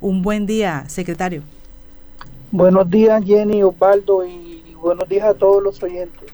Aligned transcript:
Un 0.00 0.22
buen 0.22 0.46
día, 0.46 0.88
secretario. 0.88 1.42
Buenos 2.52 2.88
días, 2.88 3.24
Jenny, 3.24 3.64
Osvaldo, 3.64 4.24
y 4.24 4.62
buenos 4.80 5.08
días 5.08 5.24
a 5.26 5.34
todos 5.34 5.60
los 5.60 5.82
oyentes. 5.82 6.30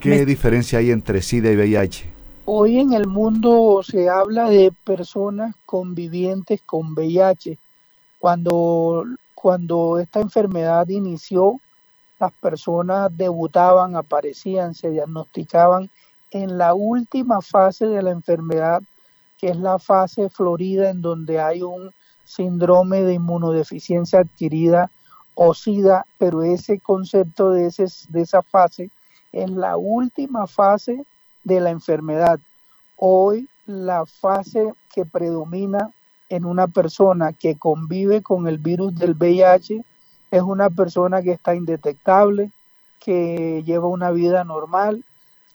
¿Qué 0.00 0.26
diferencia 0.26 0.80
hay 0.80 0.90
entre 0.90 1.22
SIDA 1.22 1.52
y 1.52 1.56
VIH? 1.56 2.10
Hoy 2.46 2.80
en 2.80 2.92
el 2.92 3.06
mundo 3.06 3.80
se 3.84 4.08
habla 4.08 4.48
de 4.48 4.72
personas 4.82 5.54
convivientes 5.64 6.62
con 6.62 6.94
VIH. 6.94 7.58
Cuando, 8.18 9.04
cuando 9.36 10.00
esta 10.00 10.18
enfermedad 10.18 10.88
inició, 10.88 11.60
las 12.18 12.32
personas 12.32 13.16
debutaban, 13.16 13.94
aparecían, 13.94 14.74
se 14.74 14.90
diagnosticaban 14.90 15.90
en 16.32 16.58
la 16.58 16.74
última 16.74 17.40
fase 17.40 17.86
de 17.86 18.02
la 18.02 18.10
enfermedad, 18.10 18.82
que 19.38 19.50
es 19.50 19.56
la 19.58 19.78
fase 19.78 20.28
florida, 20.28 20.90
en 20.90 21.02
donde 21.02 21.38
hay 21.38 21.62
un 21.62 21.92
síndrome 22.24 23.02
de 23.02 23.14
inmunodeficiencia 23.14 24.20
adquirida 24.20 24.90
o 25.34 25.54
SIDA, 25.54 26.06
pero 26.18 26.42
ese 26.42 26.78
concepto 26.80 27.50
de, 27.50 27.66
ese, 27.66 27.86
de 28.08 28.22
esa 28.22 28.42
fase 28.42 28.90
es 29.32 29.50
la 29.50 29.76
última 29.76 30.46
fase 30.46 31.04
de 31.42 31.60
la 31.60 31.70
enfermedad. 31.70 32.38
Hoy 32.96 33.48
la 33.66 34.06
fase 34.06 34.74
que 34.92 35.04
predomina 35.04 35.90
en 36.28 36.44
una 36.44 36.68
persona 36.68 37.32
que 37.32 37.56
convive 37.56 38.22
con 38.22 38.46
el 38.46 38.58
virus 38.58 38.94
del 38.94 39.14
VIH 39.14 39.84
es 40.30 40.42
una 40.42 40.70
persona 40.70 41.22
que 41.22 41.32
está 41.32 41.54
indetectable, 41.54 42.50
que 42.98 43.62
lleva 43.64 43.88
una 43.88 44.10
vida 44.10 44.44
normal 44.44 45.04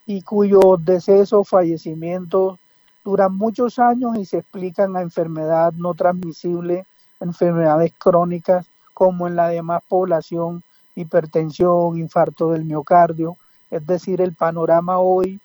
y 0.06 0.22
cuyos 0.22 0.84
decesos, 0.84 1.48
fallecimientos 1.48 2.60
duran 3.04 3.36
muchos 3.36 3.80
años 3.80 4.18
y 4.18 4.26
se 4.26 4.40
explican 4.40 4.96
a 4.96 5.02
enfermedad 5.02 5.74
no 5.74 5.94
transmisible, 5.94 6.86
enfermedades 7.20 7.94
crónicas 7.98 8.66
como 8.94 9.28
en 9.28 9.36
la 9.36 9.48
demás 9.48 9.82
población, 9.88 10.64
hipertensión, 10.96 11.98
infarto 11.98 12.52
del 12.52 12.66
miocardio. 12.66 13.38
Es 13.72 13.86
decir, 13.86 14.22
el 14.22 14.34
panorama 14.34 15.00
hoy 15.00 15.40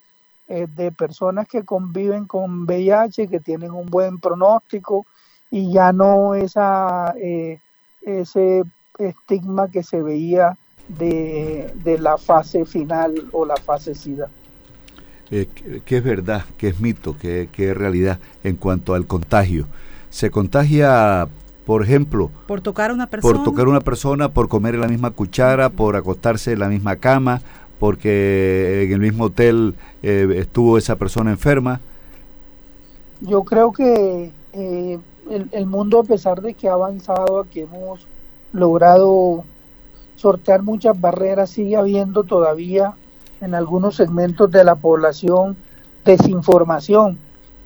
es 0.49 0.75
de 0.75 0.93
personas 0.93 1.47
que 1.49 1.65
conviven 1.65 2.27
con 2.27 2.65
VIH, 2.65 3.29
que 3.29 3.41
tienen 3.41 3.71
un 3.71 3.87
buen 3.87 4.19
pronóstico 4.19 5.07
y 5.51 5.73
ya 5.73 5.93
no 5.93 6.35
esa, 6.35 7.15
eh, 7.17 7.61
ese 8.03 8.65
estigma 8.99 9.69
que 9.69 9.83
se 9.83 10.03
veía 10.03 10.57
de, 10.89 11.73
de 11.83 11.99
la 11.99 12.19
fase 12.19 12.65
final 12.65 13.15
o 13.33 13.45
la 13.45 13.57
fase 13.57 13.95
SIDA 13.95 14.29
eh, 15.37 15.49
qué 15.85 15.97
es 15.97 16.05
verdad, 16.05 16.45
qué 16.59 16.69
es 16.69 16.79
mito, 16.79 17.17
qué, 17.21 17.49
es 17.53 17.77
realidad 17.77 18.21
en 18.45 18.55
cuanto 18.55 18.95
al 18.95 19.05
contagio. 19.05 19.67
Se 20.09 20.31
contagia, 20.31 21.27
por 21.67 21.83
ejemplo, 21.83 22.31
por 22.47 22.61
tocar 22.61 22.93
a 22.93 22.95
una 22.95 23.09
persona, 23.09 23.35
por 23.35 23.45
tocar 23.45 23.67
una 23.67 23.81
persona, 23.81 24.29
por 24.29 24.49
comer 24.49 24.77
en 24.77 24.83
la 24.83 24.87
misma 24.87 25.11
cuchara, 25.11 25.71
por 25.71 25.97
acostarse 25.97 26.53
en 26.53 26.61
la 26.61 26.69
misma 26.69 26.97
cama, 26.97 27.41
porque 27.81 28.85
en 28.85 28.93
el 28.93 29.01
mismo 29.01 29.25
hotel 29.25 29.75
eh, 30.05 30.37
estuvo 30.37 30.79
esa 30.79 30.95
persona 30.95 31.33
enferma. 31.33 31.81
Yo 33.21 33.43
creo 33.43 33.73
que 33.73 34.31
eh, 34.53 34.99
el, 35.31 35.49
el, 35.51 35.67
mundo, 35.67 35.99
a 35.99 36.05
pesar 36.05 36.43
de 36.43 36.55
que 36.55 36.69
ha 36.69 36.75
avanzado, 36.75 37.45
que 37.53 37.63
hemos 37.63 38.07
logrado 38.53 39.43
sortear 40.15 40.63
muchas 40.63 41.01
barreras, 41.01 41.51
sigue 41.51 41.75
habiendo 41.75 42.23
todavía 42.23 42.95
en 43.45 43.55
algunos 43.55 43.97
segmentos 43.97 44.51
de 44.51 44.65
la 44.65 44.75
población 44.75 45.57
desinformación 46.05 47.19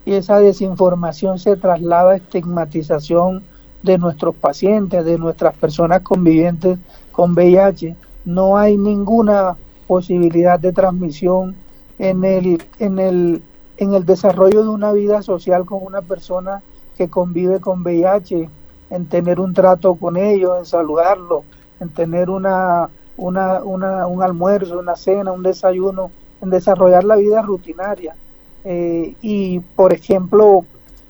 y 0.04 0.14
esa 0.14 0.38
desinformación 0.38 1.38
se 1.38 1.56
traslada 1.56 2.12
a 2.12 2.16
estigmatización 2.16 3.42
de 3.82 3.98
nuestros 3.98 4.34
pacientes, 4.34 5.04
de 5.04 5.18
nuestras 5.18 5.54
personas 5.54 6.02
convivientes 6.02 6.78
con 7.12 7.32
VIH. 7.32 7.94
No 8.24 8.56
hay 8.56 8.76
ninguna 8.76 9.56
posibilidad 9.86 10.58
de 10.58 10.72
transmisión 10.72 11.54
en 11.98 12.24
el, 12.24 12.62
en 12.78 12.98
el, 12.98 13.42
en 13.76 13.94
el 13.94 14.04
desarrollo 14.04 14.62
de 14.62 14.68
una 14.68 14.92
vida 14.92 15.22
social 15.22 15.64
con 15.64 15.80
una 15.84 16.02
persona 16.02 16.62
que 16.96 17.08
convive 17.08 17.60
con 17.60 17.82
VIH, 17.82 18.48
en 18.90 19.06
tener 19.06 19.38
un 19.38 19.54
trato 19.54 19.94
con 19.94 20.16
ellos, 20.16 20.58
en 20.58 20.64
saludarlo, 20.64 21.44
en 21.78 21.90
tener 21.90 22.30
una 22.30 22.88
una, 23.18 23.62
una, 23.62 24.06
un 24.06 24.22
almuerzo, 24.22 24.78
una 24.78 24.96
cena, 24.96 25.32
un 25.32 25.42
desayuno, 25.42 26.10
en 26.40 26.50
desarrollar 26.50 27.04
la 27.04 27.16
vida 27.16 27.42
rutinaria. 27.42 28.16
Eh, 28.64 29.14
y, 29.20 29.60
por 29.60 29.92
ejemplo, 29.92 30.64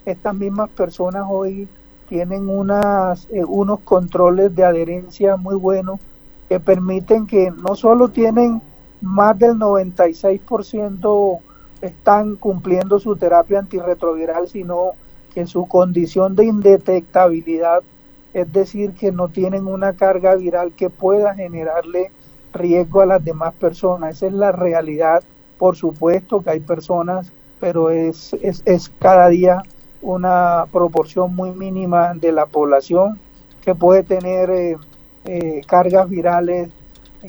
estas 0.05 0.35
mismas 0.35 0.71
personas 0.71 1.27
hoy 1.29 1.69
tienen 2.09 2.49
unas, 2.49 3.29
eh, 3.31 3.45
unos 3.45 3.81
controles 3.81 4.55
de 4.57 4.65
adherencia 4.65 5.37
muy 5.37 5.55
buenos 5.55 6.01
que 6.49 6.59
permiten 6.59 7.27
que 7.27 7.51
no 7.51 7.77
solo 7.77 8.09
tienen 8.09 8.63
más 9.03 9.39
del 9.39 9.57
96% 9.57 11.41
están 11.83 12.37
cumpliendo 12.37 12.99
su 12.99 13.17
terapia 13.17 13.59
antirretroviral, 13.59 14.49
sino 14.49 14.93
que 15.35 15.47
su 15.47 15.67
condición 15.67 16.35
de 16.35 16.47
indetectabilidad 16.47 17.83
es 18.35 18.53
decir, 18.53 18.93
que 18.93 19.13
no 19.13 19.29
tienen 19.29 19.67
una 19.67 19.95
carga 19.95 20.35
viral 20.35 20.73
que 20.73 20.91
pueda 20.91 21.35
generarle 21.35 22.11
riesgo 22.53 23.01
a 23.01 23.07
las 23.07 23.25
demás 23.25 23.55
personas. 23.55 24.17
Esa 24.17 24.27
es 24.27 24.33
la 24.33 24.53
realidad. 24.53 25.23
Por 25.59 25.77
supuesto 25.77 26.43
que 26.43 26.51
hay 26.51 26.61
personas, 26.61 27.33
pero 27.61 27.91
es, 27.91 28.35
es, 28.43 28.63
es 28.65 28.91
cada 28.99 29.29
día 29.29 29.63
una 30.01 30.67
proporción 30.73 31.35
muy 31.35 31.51
mínima 31.51 32.15
de 32.15 32.33
la 32.33 32.47
población 32.47 33.19
que 33.63 33.75
puede 33.75 34.03
tener 34.03 34.51
eh, 34.51 34.77
eh, 35.25 35.61
cargas 35.67 36.09
virales 36.09 36.71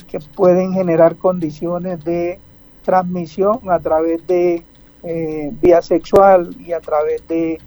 que 0.08 0.20
pueden 0.20 0.72
generar 0.72 1.16
condiciones 1.16 2.04
de 2.04 2.38
transmisión 2.84 3.58
a 3.68 3.80
través 3.80 4.24
de 4.26 4.62
eh, 5.02 5.50
vía 5.60 5.82
sexual 5.82 6.54
y 6.60 6.72
a 6.72 6.80
través 6.80 7.26
de 7.28 7.58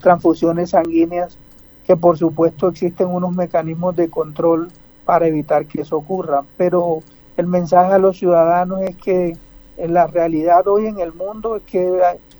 transfusiones 0.00 0.70
sanguíneas 0.70 1.38
que 1.88 1.96
por 1.96 2.18
supuesto 2.18 2.68
existen 2.68 3.08
unos 3.08 3.34
mecanismos 3.34 3.96
de 3.96 4.10
control 4.10 4.68
para 5.06 5.26
evitar 5.26 5.64
que 5.64 5.80
eso 5.80 5.96
ocurra, 5.96 6.44
pero 6.58 6.98
el 7.38 7.46
mensaje 7.46 7.94
a 7.94 7.98
los 7.98 8.18
ciudadanos 8.18 8.82
es 8.82 8.94
que 8.96 9.38
en 9.78 9.94
la 9.94 10.06
realidad 10.06 10.68
hoy 10.68 10.84
en 10.84 11.00
el 11.00 11.14
mundo 11.14 11.56
es 11.56 11.62
que 11.62 11.98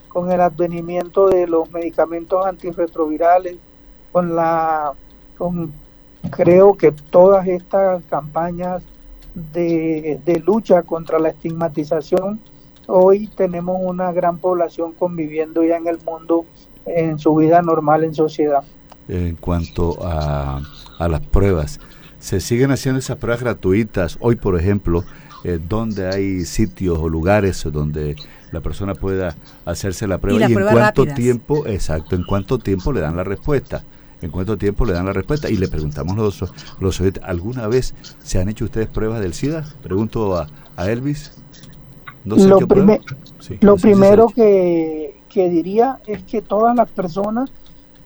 con 0.09 0.31
el 0.31 0.43
advenimiento 0.43 1.29
de 1.29 1.47
los 1.47 1.73
medicamentos 1.73 2.45
antirretrovirales, 2.45 3.57
con 4.13 4.37
la 4.37 4.93
con 5.39 5.73
creo 6.31 6.75
que 6.75 6.93
todas 6.93 7.49
estas 7.49 8.05
campañas 8.05 8.83
de, 9.35 10.21
de 10.27 10.41
lucha 10.41 10.83
contra 10.83 11.19
la 11.19 11.31
estigmatización, 11.31 12.39
hoy 12.87 13.29
tenemos 13.29 13.79
una 13.81 14.13
gran 14.13 14.37
población 14.37 14.93
conviviendo 14.93 15.65
ya 15.65 15.79
en 15.79 15.87
el 15.87 15.99
mundo 16.05 16.45
en 16.85 17.19
su 17.19 17.35
vida 17.35 17.63
normal 17.63 18.05
en 18.05 18.13
sociedad 18.13 18.63
en 19.09 19.37
cuanto 19.37 19.99
a, 20.07 20.63
a 20.99 21.09
las 21.09 21.21
pruebas. 21.21 21.81
Se 22.19 22.41
siguen 22.41 22.71
haciendo 22.71 22.99
esas 22.99 23.17
pruebas 23.17 23.41
gratuitas. 23.41 24.19
Hoy, 24.21 24.37
por 24.37 24.59
ejemplo, 24.59 25.05
eh, 25.45 25.59
donde 25.67 26.09
hay 26.09 26.45
sitios 26.45 26.99
o 26.99 27.09
lugares 27.09 27.67
donde 27.73 28.17
la 28.51 28.61
persona 28.61 28.95
pueda 28.95 29.37
hacerse 29.65 30.07
la 30.07 30.19
prueba 30.19 30.41
y, 30.41 30.53
en 30.53 30.63
cuánto 30.65 31.07
tiempo, 31.07 31.67
exacto, 31.67 32.17
en 32.17 32.25
cuánto 32.25 32.59
tiempo 32.59 32.93
le 32.93 33.01
dan 33.01 33.17
la 33.17 33.25
respuesta. 33.25 33.85
En 34.21 34.33
cuánto 34.33 34.59
tiempo 34.59 34.85
le 34.85 34.95
dan 34.95 35.07
la 35.07 35.13
respuesta. 35.13 35.49
Y 35.49 35.57
le 35.57 35.69
preguntamos 35.69 36.17
los, 36.17 36.45
los 36.81 37.01
oyentes, 37.01 37.23
¿alguna 37.25 37.69
vez 37.69 37.95
se 38.23 38.41
han 38.41 38.49
hecho 38.49 38.65
ustedes 38.65 38.89
pruebas 38.89 39.21
del 39.21 39.33
SIDA? 39.33 39.65
Pregunto 39.81 40.37
a, 40.37 40.49
a 40.77 40.91
Elvis. 40.91 41.33
¿No 42.25 42.35
lo, 42.35 42.61
lo 43.61 43.77
primero 43.77 44.27
que, 44.29 45.21
que 45.29 45.49
diría 45.49 46.01
es 46.07 46.25
que 46.25 46.43
todas 46.43 46.75
las 46.75 46.91
personas 46.91 47.51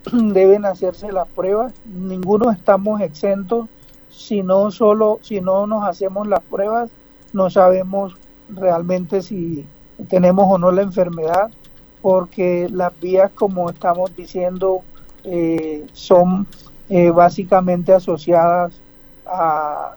deben 0.13 0.65
hacerse 0.65 1.13
las 1.13 1.29
pruebas. 1.29 1.73
Ninguno 1.85 2.51
estamos 2.51 3.00
exentos. 3.00 3.69
Si 4.11 4.43
no 4.43 4.71
solo, 4.71 5.21
si 5.23 5.41
no 5.41 5.67
nos 5.67 5.85
hacemos 5.85 6.26
las 6.26 6.43
pruebas, 6.43 6.91
no 7.32 7.49
sabemos 7.50 8.15
realmente 8.49 9.23
si 9.23 9.67
tenemos 10.09 10.47
o 10.49 10.59
no 10.59 10.71
la 10.71 10.82
enfermedad, 10.82 11.50
porque 12.03 12.69
las 12.71 12.99
vías, 13.00 13.31
como 13.35 13.71
estamos 13.71 14.15
diciendo, 14.15 14.82
eh, 15.25 15.87
son 15.93 16.47
eh, 16.88 17.11
básicamente 17.11 17.93
asociadas 17.93 18.73
a, 19.26 19.94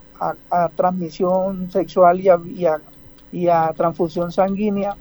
transmisión 0.75 1.69
sexual 1.71 2.21
y 2.21 2.29
a, 2.29 2.39
y 3.31 3.47
a, 3.47 3.73
transfusión 3.73 4.31
sanguínea, 4.31 4.95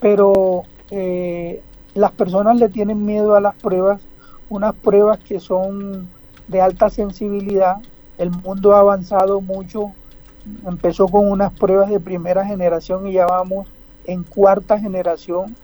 pero 0.00 0.64
eh, 0.90 1.62
las 1.94 2.10
personas 2.12 2.56
le 2.56 2.68
tienen 2.68 3.06
miedo 3.06 3.36
a 3.36 3.40
las 3.40 3.54
pruebas 3.54 4.00
unas 4.48 4.74
pruebas 4.74 5.18
que 5.20 5.40
son 5.40 6.08
de 6.46 6.60
alta 6.60 6.90
sensibilidad. 6.90 7.76
El 8.16 8.30
mundo 8.30 8.74
ha 8.74 8.80
avanzado 8.80 9.40
mucho. 9.40 9.92
Empezó 10.66 11.08
con 11.08 11.30
unas 11.30 11.52
pruebas 11.52 11.90
de 11.90 12.00
primera 12.00 12.44
generación 12.44 13.06
y 13.06 13.12
ya 13.12 13.26
vamos 13.26 13.68
en 14.04 14.22
cuarta 14.22 14.78
generación. 14.78 15.54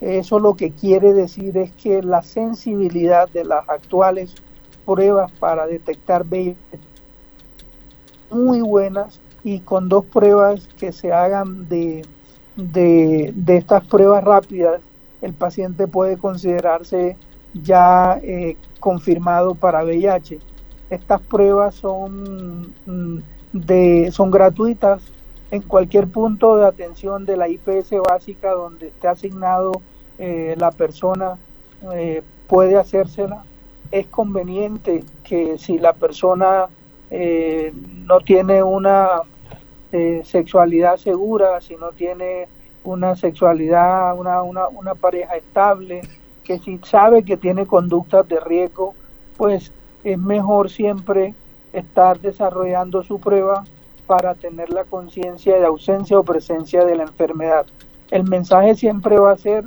Eso 0.00 0.38
lo 0.38 0.54
que 0.54 0.70
quiere 0.70 1.12
decir 1.12 1.56
es 1.58 1.72
que 1.72 2.02
la 2.02 2.22
sensibilidad 2.22 3.28
de 3.28 3.44
las 3.44 3.68
actuales 3.68 4.34
pruebas 4.84 5.30
para 5.32 5.66
detectar 5.66 6.24
VIH 6.24 6.56
muy 8.30 8.60
buenas 8.60 9.20
y 9.44 9.60
con 9.60 9.88
dos 9.88 10.04
pruebas 10.04 10.68
que 10.78 10.92
se 10.92 11.12
hagan 11.12 11.68
de, 11.68 12.04
de, 12.56 13.32
estas 13.46 13.86
pruebas 13.86 14.24
rápidas, 14.24 14.80
el 15.22 15.32
paciente 15.32 15.86
puede 15.86 16.16
considerarse 16.16 17.16
ya 17.54 18.18
eh, 18.22 18.56
confirmado 18.80 19.54
para 19.54 19.84
VIH. 19.84 20.38
Estas 20.90 21.20
pruebas 21.20 21.74
son, 21.74 22.72
mm, 22.86 23.18
de, 23.52 24.10
son 24.12 24.30
gratuitas 24.30 25.02
en 25.50 25.62
cualquier 25.62 26.08
punto 26.08 26.56
de 26.56 26.66
atención 26.66 27.24
de 27.24 27.36
la 27.36 27.48
IPS 27.48 27.92
básica 28.06 28.52
donde 28.52 28.88
esté 28.88 29.08
asignado 29.08 29.72
eh, 30.18 30.54
la 30.58 30.70
persona 30.70 31.38
eh, 31.94 32.22
puede 32.46 32.76
hacérsela. 32.76 33.44
Es 33.90 34.06
conveniente 34.06 35.04
que 35.24 35.58
si 35.58 35.78
la 35.78 35.94
persona 35.94 36.66
eh, 37.10 37.72
no 38.04 38.20
tiene 38.20 38.62
una 38.62 39.22
eh, 39.92 40.22
sexualidad 40.24 40.96
segura, 40.96 41.60
si 41.60 41.76
no 41.76 41.92
tiene 41.92 42.48
una 42.84 43.16
sexualidad, 43.16 44.18
una, 44.18 44.42
una, 44.42 44.68
una 44.68 44.94
pareja 44.94 45.36
estable, 45.36 46.02
que 46.48 46.58
si 46.60 46.80
sabe 46.82 47.24
que 47.24 47.36
tiene 47.36 47.66
conductas 47.66 48.26
de 48.26 48.40
riesgo, 48.40 48.94
pues 49.36 49.70
es 50.02 50.18
mejor 50.18 50.70
siempre 50.70 51.34
estar 51.74 52.18
desarrollando 52.20 53.02
su 53.02 53.20
prueba 53.20 53.64
para 54.06 54.34
tener 54.34 54.70
la 54.70 54.84
conciencia 54.84 55.58
de 55.58 55.66
ausencia 55.66 56.18
o 56.18 56.22
presencia 56.22 56.86
de 56.86 56.96
la 56.96 57.02
enfermedad. 57.02 57.66
El 58.10 58.24
mensaje 58.24 58.74
siempre 58.76 59.18
va 59.18 59.32
a 59.32 59.36
ser 59.36 59.66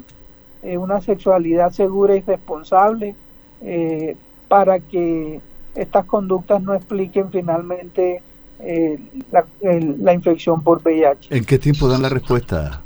eh, 0.64 0.80
una 0.80 1.02
sexualidad 1.02 1.72
segura 1.72 2.16
y 2.16 2.22
responsable 2.22 3.14
eh, 3.62 4.18
para 4.48 4.80
que 4.80 5.40
estas 5.76 6.06
conductas 6.06 6.64
no 6.64 6.74
expliquen 6.74 7.30
finalmente 7.30 8.24
eh, 8.58 8.98
la, 9.32 10.14
infección 10.14 10.64
por 10.64 10.82
VIH. 10.82 11.28
¿En 11.30 11.46
qué 11.46 11.60
tiempo 11.60 11.88
dan 11.88 12.02
la 12.02 12.10
respuesta? 12.10 12.82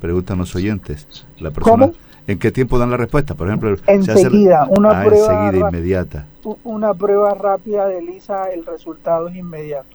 Preguntan 0.00 0.38
los 0.38 0.54
oyentes. 0.56 1.26
La 1.38 1.50
persona, 1.50 1.92
¿En 2.30 2.38
qué 2.38 2.52
tiempo 2.52 2.78
dan 2.78 2.92
la 2.92 2.96
respuesta? 2.96 3.34
Por 3.34 3.48
ejemplo, 3.48 3.74
enseguida, 3.88 4.64
una 4.70 5.00
ah, 5.00 5.04
prueba 5.04 5.46
enseguida, 5.46 5.68
inmediata. 5.68 6.26
Una 6.62 6.94
prueba 6.94 7.34
rápida 7.34 7.88
de 7.88 8.00
Lisa, 8.02 8.50
el 8.50 8.64
resultado 8.64 9.26
es 9.26 9.34
inmediato. 9.34 9.88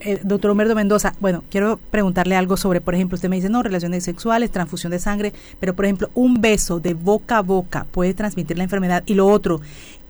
Eh, 0.00 0.18
doctor 0.24 0.50
Humberto 0.50 0.74
Mendoza, 0.74 1.14
bueno, 1.20 1.44
quiero 1.48 1.78
preguntarle 1.92 2.34
algo 2.34 2.56
sobre, 2.56 2.80
por 2.80 2.96
ejemplo, 2.96 3.14
usted 3.14 3.28
me 3.28 3.36
dice, 3.36 3.50
no, 3.50 3.62
relaciones 3.62 4.02
sexuales, 4.02 4.50
transfusión 4.50 4.90
de 4.90 4.98
sangre, 4.98 5.32
pero 5.60 5.74
por 5.74 5.84
ejemplo, 5.84 6.10
un 6.14 6.40
beso 6.40 6.80
de 6.80 6.94
boca 6.94 7.38
a 7.38 7.42
boca 7.42 7.86
puede 7.92 8.14
transmitir 8.14 8.58
la 8.58 8.64
enfermedad. 8.64 9.04
Y 9.06 9.14
lo 9.14 9.28
otro, 9.28 9.60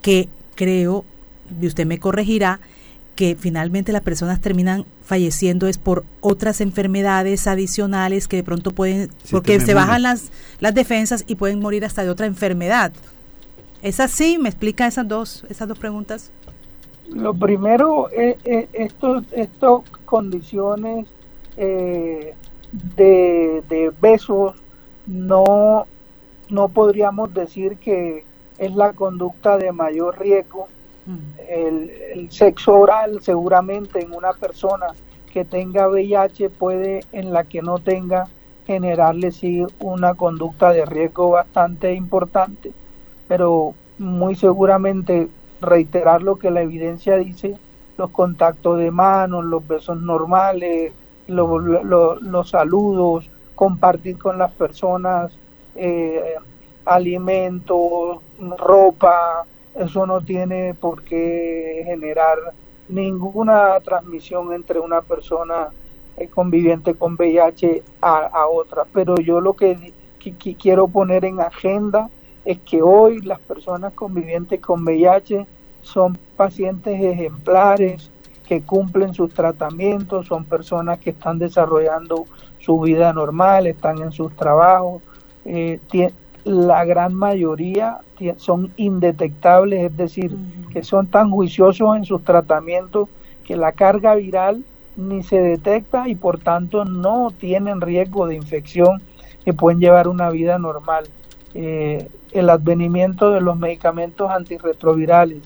que 0.00 0.30
creo, 0.54 1.04
y 1.60 1.66
usted 1.66 1.84
me 1.84 1.98
corregirá, 1.98 2.60
que 3.20 3.36
finalmente 3.38 3.92
las 3.92 4.00
personas 4.00 4.40
terminan 4.40 4.86
falleciendo 5.04 5.66
es 5.66 5.76
por 5.76 6.04
otras 6.22 6.62
enfermedades 6.62 7.46
adicionales 7.46 8.28
que 8.28 8.36
de 8.38 8.44
pronto 8.44 8.70
pueden, 8.70 9.10
porque 9.30 9.60
se 9.60 9.74
bajan 9.74 10.04
las, 10.04 10.32
las 10.58 10.74
defensas 10.74 11.24
y 11.26 11.34
pueden 11.34 11.60
morir 11.60 11.84
hasta 11.84 12.02
de 12.02 12.08
otra 12.08 12.24
enfermedad. 12.24 12.92
¿Es 13.82 14.00
así? 14.00 14.38
¿Me 14.38 14.48
explica 14.48 14.86
esas 14.86 15.06
dos, 15.06 15.44
esas 15.50 15.68
dos 15.68 15.78
preguntas? 15.78 16.30
Lo 17.10 17.34
primero, 17.34 18.08
es, 18.08 18.36
estos, 18.72 19.24
estas 19.32 19.82
condiciones 20.06 21.06
eh, 21.58 22.34
de, 22.96 23.92
besos 24.00 24.54
no, 25.06 25.86
no 26.48 26.68
podríamos 26.70 27.34
decir 27.34 27.76
que 27.76 28.24
es 28.56 28.74
la 28.74 28.94
conducta 28.94 29.58
de 29.58 29.72
mayor 29.72 30.18
riesgo. 30.18 30.68
El, 31.48 32.28
sexo 32.30 32.78
oral 32.78 33.20
seguramente 33.22 34.00
en 34.00 34.12
una 34.12 34.32
persona 34.32 34.86
que 35.32 35.44
tenga 35.44 35.88
VIH 35.88 36.50
puede, 36.50 37.00
en 37.12 37.32
la 37.32 37.44
que 37.44 37.62
no 37.62 37.78
tenga, 37.78 38.28
generarle 38.66 39.32
sí 39.32 39.64
una 39.80 40.14
conducta 40.14 40.72
de 40.72 40.84
riesgo 40.84 41.30
bastante 41.30 41.94
importante, 41.94 42.72
pero 43.26 43.74
muy 43.98 44.34
seguramente 44.34 45.28
reiterar 45.60 46.22
lo 46.22 46.36
que 46.36 46.50
la 46.50 46.62
evidencia 46.62 47.16
dice, 47.16 47.56
los 47.96 48.10
contactos 48.10 48.78
de 48.78 48.90
manos, 48.90 49.44
los 49.44 49.66
besos 49.66 50.00
normales, 50.00 50.92
los, 51.26 52.50
saludos, 52.50 53.28
compartir 53.54 54.18
con 54.18 54.38
las 54.38 54.52
personas 54.52 55.32
eh, 55.74 56.34
alimentos, 56.84 58.18
ropa, 58.58 59.44
eso 59.74 60.06
no 60.06 60.20
tiene 60.20 60.74
por 60.74 61.02
qué 61.02 61.82
generar 61.84 62.38
ninguna 62.88 63.78
transmisión 63.80 64.52
entre 64.52 64.80
una 64.80 65.00
persona 65.00 65.68
eh, 66.16 66.28
conviviente 66.28 66.94
con 66.94 67.14
VIH 67.14 67.82
a, 68.00 68.46
otra. 68.48 68.84
Pero 68.92 69.16
yo 69.16 69.40
lo 69.40 69.54
que 69.54 69.92
quiero 70.58 70.88
poner 70.88 71.24
en 71.24 71.40
agenda 71.40 72.10
es 72.44 72.58
que 72.58 72.82
hoy 72.82 73.20
las 73.20 73.38
personas 73.40 73.92
convivientes 73.94 74.60
con 74.60 74.82
VIH 74.82 75.46
son 75.82 76.18
pacientes 76.36 77.00
ejemplares 77.00 78.10
que 78.46 78.62
cumplen 78.62 79.14
sus 79.14 79.32
tratamientos, 79.32 80.26
son 80.26 80.44
personas 80.44 80.98
que 80.98 81.10
están 81.10 81.38
desarrollando 81.38 82.26
su 82.58 82.80
vida 82.80 83.12
normal, 83.12 83.68
están 83.68 84.02
en 84.02 84.10
sus 84.10 84.34
trabajos. 84.34 85.02
Eh, 85.44 85.78
la 86.44 86.84
gran 86.84 87.14
mayoría 87.14 87.98
son 88.36 88.72
indetectables, 88.76 89.84
es 89.84 89.96
decir, 89.96 90.36
que 90.72 90.82
son 90.82 91.06
tan 91.06 91.30
juiciosos 91.30 91.96
en 91.96 92.04
sus 92.04 92.22
tratamientos 92.22 93.08
que 93.44 93.56
la 93.56 93.72
carga 93.72 94.14
viral 94.14 94.64
ni 94.96 95.22
se 95.22 95.40
detecta 95.40 96.08
y 96.08 96.14
por 96.14 96.38
tanto 96.38 96.84
no 96.84 97.30
tienen 97.38 97.80
riesgo 97.80 98.26
de 98.26 98.36
infección 98.36 99.02
y 99.44 99.52
pueden 99.52 99.80
llevar 99.80 100.08
una 100.08 100.30
vida 100.30 100.58
normal. 100.58 101.04
Eh, 101.54 102.08
el 102.32 102.50
advenimiento 102.50 103.30
de 103.30 103.40
los 103.40 103.58
medicamentos 103.58 104.30
antirretrovirales 104.30 105.38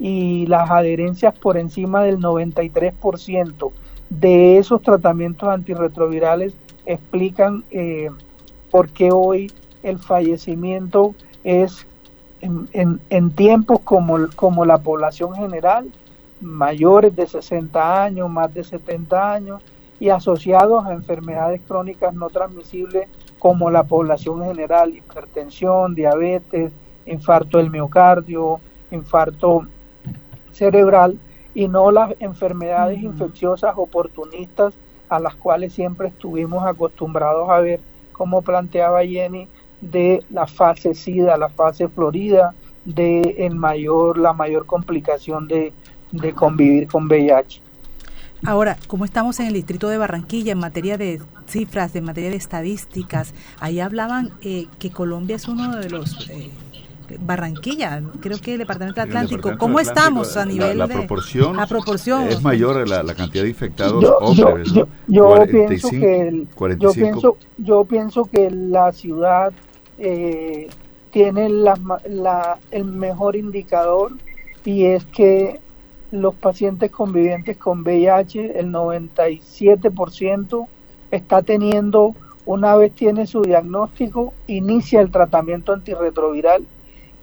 y 0.00 0.46
las 0.46 0.70
adherencias 0.70 1.38
por 1.38 1.56
encima 1.56 2.02
del 2.02 2.18
93% 2.18 3.70
de 4.10 4.58
esos 4.58 4.82
tratamientos 4.82 5.48
antirretrovirales 5.48 6.54
explican 6.84 7.64
eh, 7.70 8.10
por 8.70 8.88
qué 8.88 9.10
hoy 9.12 9.52
el 9.82 9.98
fallecimiento 9.98 11.14
es 11.44 11.86
en, 12.40 13.00
en, 13.08 13.30
tiempos 13.30 13.80
como, 13.80 14.28
como 14.34 14.64
la 14.64 14.78
población 14.78 15.34
general, 15.34 15.90
mayores 16.40 17.14
de 17.14 17.26
60 17.26 18.04
años, 18.04 18.28
más 18.28 18.52
de 18.52 18.64
70 18.64 19.32
años, 19.32 19.62
y 20.00 20.08
asociados 20.08 20.84
a 20.84 20.92
enfermedades 20.92 21.60
crónicas 21.66 22.12
no 22.14 22.28
transmisibles 22.30 23.08
como 23.38 23.70
la 23.70 23.84
población 23.84 24.42
general, 24.44 24.94
hipertensión, 24.94 25.94
diabetes, 25.94 26.72
infarto 27.06 27.58
del 27.58 27.70
miocardio, 27.70 28.60
infarto 28.90 29.66
cerebral 30.52 31.18
y 31.54 31.68
no 31.68 31.90
las 31.90 32.14
enfermedades 32.20 33.02
infecciosas 33.02 33.74
oportunistas 33.76 34.74
a 35.08 35.20
las 35.20 35.34
cuales 35.34 35.72
siempre 35.72 36.08
estuvimos 36.08 36.64
acostumbrados 36.66 37.48
a 37.50 37.60
ver, 37.60 37.80
como 38.12 38.42
planteaba 38.42 39.04
Jenny, 39.04 39.48
de 39.82 40.24
la 40.30 40.46
fase 40.46 40.94
SIDA, 40.94 41.36
la 41.36 41.50
fase 41.50 41.88
florida, 41.88 42.54
de 42.84 43.20
el 43.38 43.54
mayor, 43.54 44.16
la 44.16 44.32
mayor 44.32 44.64
complicación 44.64 45.46
de, 45.46 45.74
de 46.12 46.32
convivir 46.32 46.88
con 46.88 47.06
VIH. 47.06 47.60
Ahora, 48.44 48.76
como 48.88 49.04
estamos 49.04 49.38
en 49.38 49.46
el 49.46 49.52
distrito 49.52 49.88
de 49.88 49.98
Barranquilla 49.98 50.52
en 50.52 50.58
materia 50.58 50.98
de 50.98 51.20
cifras, 51.46 51.94
en 51.94 52.04
materia 52.04 52.30
de 52.30 52.36
estadísticas, 52.36 53.34
ahí 53.60 53.78
hablaban 53.78 54.32
eh, 54.40 54.66
que 54.80 54.90
Colombia 54.90 55.36
es 55.36 55.46
uno 55.46 55.76
de 55.76 55.90
los 55.90 56.28
eh, 56.28 56.50
Barranquilla, 57.20 58.02
creo 58.20 58.38
que 58.38 58.54
el 58.54 58.58
Departamento 58.58 59.00
Atlántico. 59.00 59.56
¿Cómo 59.58 59.78
estamos 59.78 60.36
a 60.36 60.44
nivel 60.44 60.78
la, 60.78 60.88
proporción, 60.88 61.56
es 62.28 62.42
mayor 62.42 62.88
la, 62.88 63.14
cantidad 63.14 63.44
de 63.44 63.50
infectados 63.50 64.02
yo, 64.02 64.16
hombres, 64.18 64.72
yo, 64.72 64.86
pienso 65.50 65.90
que 65.90 66.46
yo 66.78 66.92
pienso 66.92 67.36
yo 67.58 67.84
pienso 67.84 68.24
que 68.24 68.50
la 68.50 68.92
ciudad 68.92 69.52
eh, 70.04 70.68
tiene 71.12 71.48
la, 71.48 71.78
la, 72.08 72.58
el 72.72 72.86
mejor 72.86 73.36
indicador 73.36 74.10
y 74.64 74.86
es 74.86 75.04
que 75.06 75.60
los 76.10 76.34
pacientes 76.34 76.90
convivientes 76.90 77.56
con 77.56 77.82
VIH, 77.82 78.58
el 78.58 78.72
97% 78.72 80.66
está 81.12 81.42
teniendo, 81.42 82.16
una 82.46 82.74
vez 82.74 82.92
tiene 82.92 83.28
su 83.28 83.42
diagnóstico, 83.42 84.34
inicia 84.48 85.00
el 85.00 85.12
tratamiento 85.12 85.72
antirretroviral 85.72 86.66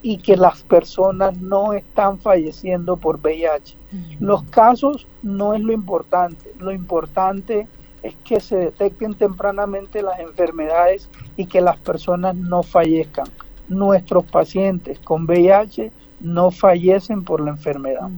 y 0.02 0.20
que 0.20 0.38
las 0.38 0.64
personas 0.64 1.38
no 1.42 1.74
están 1.74 2.18
falleciendo 2.20 2.96
por 2.96 3.20
VIH. 3.20 3.76
Los 4.22 4.44
casos 4.44 5.06
no 5.22 5.54
es 5.54 5.60
lo 5.60 5.74
importante, 5.74 6.54
lo 6.60 6.72
importante 6.72 7.68
es 8.04 8.16
que 8.24 8.40
se 8.40 8.58
detecten 8.58 9.14
tempranamente 9.14 10.02
las 10.02 10.20
enfermedades 10.20 11.10
y 11.38 11.46
que 11.46 11.62
las 11.62 11.78
personas 11.78 12.36
no 12.36 12.64
fallezcan. 12.64 13.28
Nuestros 13.68 14.26
pacientes 14.26 15.00
con 15.00 15.26
VIH 15.26 15.92
no 16.22 16.52
fallecen 16.52 17.24
por 17.24 17.42
la 17.42 17.52
enfermedad. 17.52 18.10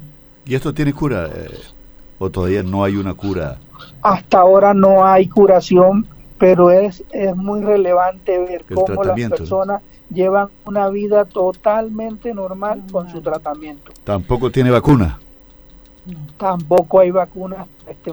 ¿Y 0.45 0.55
esto 0.55 0.73
tiene 0.73 0.93
cura 0.93 1.27
eh, 1.27 1.49
o 2.19 2.29
todavía 2.29 2.63
no 2.63 2.83
hay 2.83 2.95
una 2.95 3.13
cura? 3.13 3.57
Hasta 4.01 4.39
ahora 4.39 4.73
no 4.73 5.05
hay 5.05 5.27
curación, 5.27 6.07
pero 6.37 6.71
es, 6.71 7.03
es 7.11 7.35
muy 7.35 7.61
relevante 7.61 8.37
ver 8.39 8.63
cómo 8.73 9.03
las 9.03 9.29
personas 9.29 9.81
llevan 10.09 10.49
una 10.65 10.89
vida 10.89 11.25
totalmente 11.25 12.33
normal 12.33 12.83
con 12.91 13.09
su 13.09 13.21
tratamiento. 13.21 13.91
¿Tampoco 14.03 14.51
tiene 14.51 14.71
vacuna? 14.71 15.19
Tampoco 16.37 16.99
hay 16.99 17.11
vacuna 17.11 17.67
en 17.85 17.91
este 17.91 18.09